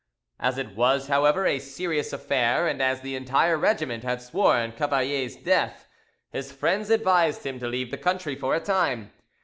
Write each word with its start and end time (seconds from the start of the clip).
As 0.39 0.57
it 0.57 0.75
was, 0.75 1.09
however, 1.09 1.45
a 1.45 1.59
serious 1.59 2.11
affair, 2.11 2.67
and 2.67 2.81
as 2.81 3.01
the 3.01 3.15
entire 3.15 3.55
regiment 3.55 4.03
had 4.03 4.19
sworn 4.19 4.71
Cavalier's 4.71 5.35
death, 5.35 5.87
his 6.31 6.51
friends 6.51 6.89
advised 6.89 7.45
him 7.45 7.59
to 7.59 7.67
leave 7.67 7.91
the 7.91 7.99
country 7.99 8.35
for 8.35 8.55
a 8.55 8.59
time. 8.59 9.11